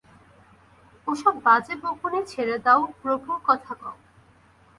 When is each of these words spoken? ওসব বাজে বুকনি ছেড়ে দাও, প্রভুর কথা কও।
ওসব 1.07 1.33
বাজে 1.45 1.73
বুকনি 1.75 2.19
ছেড়ে 2.27 2.57
দাও, 2.65 2.81
প্রভুর 3.01 3.37
কথা 3.47 3.73
কও। 3.81 3.95